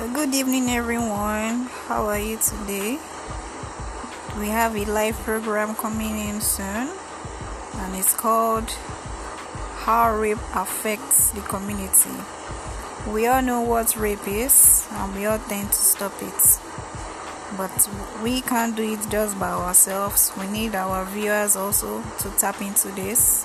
Uh, 0.00 0.06
good 0.14 0.34
evening, 0.34 0.70
everyone. 0.70 1.68
How 1.86 2.06
are 2.06 2.18
you 2.18 2.38
today? 2.38 2.98
We 4.38 4.48
have 4.48 4.74
a 4.74 4.86
live 4.86 5.14
program 5.28 5.74
coming 5.74 6.18
in 6.18 6.40
soon, 6.40 6.88
and 7.74 7.94
it's 7.94 8.14
called 8.14 8.70
How 9.84 10.16
Rape 10.16 10.38
Affects 10.54 11.32
the 11.32 11.42
Community. 11.42 12.16
We 13.12 13.26
all 13.26 13.42
know 13.42 13.60
what 13.60 13.94
rape 13.94 14.26
is, 14.26 14.88
and 14.92 15.14
we 15.14 15.26
all 15.26 15.38
tend 15.38 15.68
to 15.68 15.82
stop 15.92 16.14
it. 16.22 16.58
But 17.58 17.90
we 18.24 18.40
can't 18.40 18.74
do 18.74 18.94
it 18.94 19.06
just 19.10 19.38
by 19.38 19.50
ourselves. 19.50 20.32
We 20.40 20.46
need 20.46 20.74
our 20.74 21.04
viewers 21.04 21.56
also 21.56 22.02
to 22.20 22.30
tap 22.38 22.62
into 22.62 22.88
this. 22.92 23.44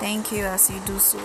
Thank 0.00 0.32
you 0.32 0.46
as 0.46 0.68
you 0.68 0.80
do 0.84 0.98
so. 0.98 1.20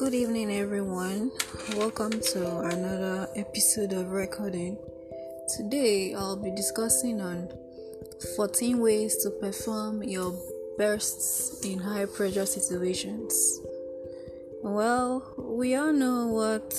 Good 0.00 0.14
evening, 0.14 0.50
everyone. 0.50 1.30
Welcome 1.76 2.22
to 2.32 2.60
another 2.60 3.28
episode 3.36 3.92
of 3.92 4.12
recording. 4.12 4.78
Today, 5.54 6.14
I'll 6.14 6.42
be 6.42 6.50
discussing 6.52 7.20
on 7.20 7.50
14 8.34 8.80
ways 8.80 9.18
to 9.18 9.30
perform 9.30 10.02
your 10.02 10.32
bursts 10.78 11.62
in 11.66 11.80
high 11.80 12.06
pressure 12.06 12.46
situations. 12.46 13.60
Well, 14.62 15.34
we 15.36 15.74
all 15.74 15.92
know 15.92 16.28
what 16.28 16.72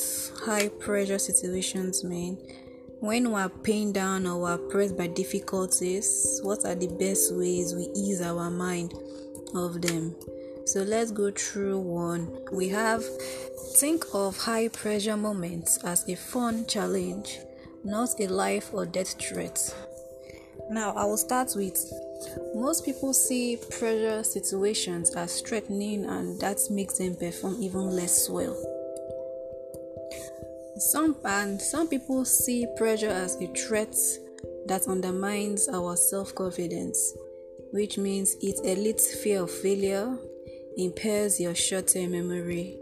high 0.44 0.69
pressure 0.69 1.19
situations 1.19 2.03
mean. 2.03 2.39
When 3.02 3.31
we're 3.31 3.50
pinned 3.50 3.94
down 3.94 4.25
or 4.25 4.41
we're 4.41 4.58
pressed 4.58 4.97
by 4.97 5.06
difficulties, 5.06 6.39
what 6.41 6.66
are 6.66 6.73
the 6.73 6.88
best 6.88 7.35
ways 7.35 7.75
we 7.75 7.88
ease 7.94 8.19
our 8.19 8.50
mind 8.50 8.95
of 9.53 9.80
them? 9.80 10.16
So 10.72 10.83
let's 10.83 11.11
go 11.11 11.31
through 11.31 11.80
one. 11.80 12.45
We 12.50 12.69
have 12.69 13.03
think 13.75 14.05
of 14.14 14.38
high 14.38 14.69
pressure 14.69 15.17
moments 15.17 15.78
as 15.83 16.08
a 16.08 16.16
fun 16.16 16.66
challenge, 16.66 17.39
not 17.83 18.11
a 18.22 18.28
life 18.28 18.73
or 18.73 18.86
death 18.86 19.22
threat. 19.22 19.59
Now, 20.69 20.94
I 20.94 21.03
will 21.03 21.17
start 21.17 21.52
with 21.58 21.75
most 22.55 22.86
people 22.86 23.13
see 23.13 23.58
pressure 23.69 24.23
situations 24.23 25.13
as 25.13 25.41
threatening, 25.41 26.05
and 26.05 26.39
that 26.39 26.59
makes 26.69 27.00
them 27.00 27.17
perform 27.17 27.61
even 27.61 27.89
less 27.94 28.30
well. 28.30 28.56
Some 30.78 31.17
and 31.25 31.61
some 31.61 31.89
people 31.89 32.23
see 32.23 32.66
pressure 32.78 33.09
as 33.09 33.35
a 33.41 33.47
threat 33.47 33.94
that 34.67 34.88
undermines 34.88 35.67
our 35.67 35.97
self-confidence, 35.97 37.13
which 37.72 37.97
means 37.97 38.38
it 38.39 38.56
elites 38.63 39.22
fear 39.22 39.44
of 39.44 39.52
failure, 39.52 40.17
impairs 40.77 41.39
your 41.39 41.55
short-term 41.55 42.11
memory, 42.11 42.77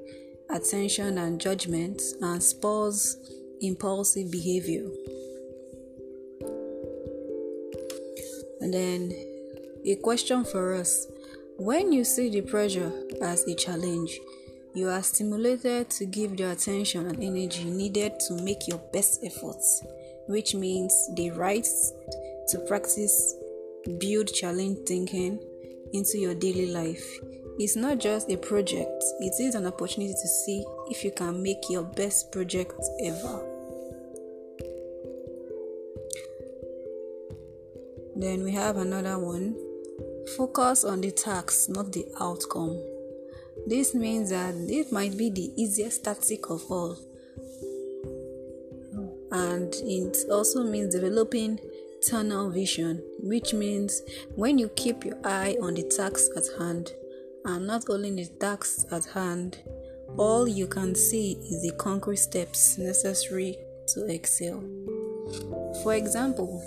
attention 0.50 1.18
and 1.18 1.40
judgment, 1.40 2.02
and 2.22 2.42
spurs 2.42 3.18
impulsive 3.62 4.32
behavior. 4.32 4.88
And 8.62 8.74
then 8.74 9.12
a 9.86 9.96
question 9.96 10.44
for 10.44 10.76
us 10.76 11.08
when 11.58 11.92
you 11.92 12.04
see 12.04 12.30
the 12.30 12.42
pressure 12.42 12.92
as 13.22 13.46
a 13.48 13.56
challenge, 13.56 14.20
you 14.74 14.88
are 14.88 15.04
stimulated 15.04 15.90
to 15.90 16.06
give 16.06 16.38
the 16.38 16.52
attention 16.52 17.08
and 17.08 17.22
energy 17.22 17.66
needed 17.66 18.20
to 18.28 18.42
make 18.42 18.68
your 18.68 18.78
best 18.94 19.24
efforts, 19.26 19.84
which 20.28 20.56
means 20.56 20.94
the 21.16 21.32
right 21.32 21.68
to 22.50 22.60
practice 22.68 23.36
build 24.00 24.32
challenge 24.34 24.78
thinking 24.88 25.40
into 25.94 26.18
your 26.18 26.36
daily 26.36 26.72
life. 26.72 27.20
It's 27.62 27.76
not 27.76 27.98
just 27.98 28.32
a 28.32 28.38
project, 28.38 29.04
it 29.20 29.34
is 29.38 29.54
an 29.54 29.66
opportunity 29.66 30.14
to 30.14 30.28
see 30.30 30.64
if 30.90 31.04
you 31.04 31.12
can 31.12 31.44
make 31.44 31.70
your 31.70 31.84
best 31.84 32.32
project 32.32 32.72
ever. 33.04 33.46
Then 38.16 38.46
we 38.46 38.54
have 38.54 38.78
another 38.78 39.20
one. 39.20 39.58
Focus 40.38 40.86
on 40.86 41.02
the 41.02 41.12
task, 41.12 41.70
not 41.70 41.92
the 41.92 42.06
outcome. 42.22 42.82
This 43.68 43.94
means 43.94 44.30
that 44.30 44.56
it 44.56 44.94
might 44.94 45.18
be 45.18 45.30
the 45.30 45.52
easiest 45.62 46.06
tactic 46.06 46.50
of 46.50 46.64
all. 46.72 46.98
And 49.34 49.76
it 49.84 50.16
also 50.32 50.64
means 50.64 50.96
developing 50.96 51.60
tunnel 52.08 52.50
vision, 52.52 53.04
which 53.20 53.54
means 53.54 54.02
when 54.36 54.58
you 54.58 54.70
keep 54.70 55.04
your 55.04 55.18
eye 55.26 55.58
on 55.62 55.74
the 55.74 55.84
task 55.84 56.32
at 56.38 56.46
hand 56.58 56.94
and 57.50 57.66
not 57.66 57.84
only 57.90 58.12
the 58.12 58.28
tasks 58.40 58.86
at 58.92 59.06
hand, 59.06 59.58
all 60.18 60.48
you 60.48 60.68
can 60.68 60.94
see 60.94 61.32
is 61.32 61.64
the 61.64 61.72
concrete 61.78 62.18
steps 62.18 62.78
necessary 62.78 63.58
to 63.88 64.06
excel. 64.06 64.62
For 65.82 65.96
example, 65.96 66.62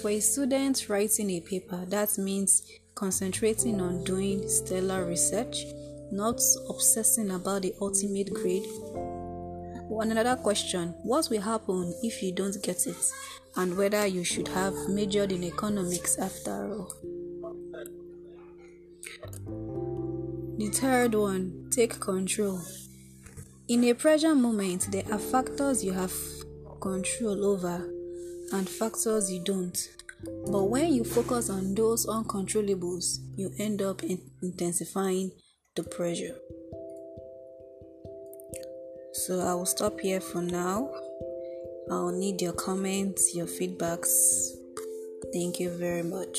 for 0.00 0.10
a 0.10 0.20
student 0.20 0.88
writing 0.88 1.30
a 1.30 1.40
paper, 1.40 1.84
that 1.86 2.18
means 2.18 2.62
concentrating 2.94 3.80
on 3.80 4.04
doing 4.04 4.46
stellar 4.46 5.06
research, 5.06 5.64
not 6.12 6.40
obsessing 6.68 7.30
about 7.30 7.62
the 7.62 7.74
ultimate 7.80 8.32
grade. 8.34 8.66
One 9.88 10.10
another 10.10 10.36
question 10.36 10.94
What 11.02 11.28
will 11.30 11.40
happen 11.40 11.94
if 12.02 12.22
you 12.22 12.32
don't 12.32 12.62
get 12.62 12.86
it, 12.86 13.10
and 13.56 13.76
whether 13.76 14.06
you 14.06 14.24
should 14.24 14.48
have 14.48 14.74
majored 14.90 15.32
in 15.32 15.44
economics 15.44 16.18
after 16.18 16.74
all? 16.74 16.92
The 20.60 20.68
third 20.68 21.14
one 21.14 21.70
take 21.70 21.98
control. 21.98 22.60
In 23.68 23.82
a 23.84 23.94
pressure 23.94 24.34
moment, 24.34 24.92
there 24.92 25.04
are 25.10 25.18
factors 25.18 25.82
you 25.82 25.92
have 25.92 26.12
control 26.82 27.46
over 27.46 27.90
and 28.52 28.68
factors 28.68 29.32
you 29.32 29.42
don't. 29.42 29.88
But 30.52 30.64
when 30.64 30.92
you 30.92 31.02
focus 31.02 31.48
on 31.48 31.74
those 31.74 32.04
uncontrollables, 32.04 33.20
you 33.36 33.50
end 33.58 33.80
up 33.80 34.02
in 34.04 34.20
intensifying 34.42 35.32
the 35.76 35.82
pressure. 35.82 36.36
So 39.14 39.40
I 39.40 39.54
will 39.54 39.64
stop 39.64 39.98
here 39.98 40.20
for 40.20 40.42
now. 40.42 40.90
I'll 41.90 42.12
need 42.12 42.42
your 42.42 42.52
comments, 42.52 43.34
your 43.34 43.46
feedbacks. 43.46 44.50
Thank 45.32 45.58
you 45.58 45.70
very 45.70 46.02
much. 46.02 46.38